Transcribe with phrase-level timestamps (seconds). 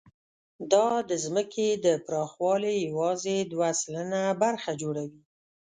[0.71, 5.21] دا د ځمکې د پراخوالي یواځې دوه سلنه برخه جوړوي.